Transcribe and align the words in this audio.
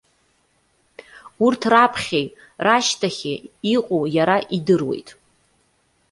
Урҭ 1.45 1.61
раԥхьеи 1.71 2.27
рашьҭахьи 2.65 3.35
иҟоу 3.75 4.03
иара 4.15 4.37
идыруеит. 4.57 5.09